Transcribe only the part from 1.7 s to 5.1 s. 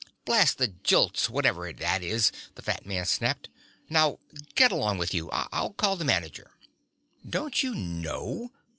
that is!" the fat man snapped. "Now, get along